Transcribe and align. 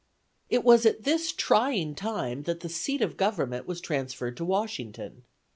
It 0.49 0.63
was 0.63 0.87
at 0.87 1.03
this 1.03 1.31
trying 1.31 1.93
time 1.93 2.41
that 2.49 2.61
the 2.61 2.69
seat 2.69 3.03
of 3.03 3.17
government 3.17 3.67
was 3.67 3.79
transferred 3.79 4.35
to 4.37 4.45
Washington. 4.45 5.25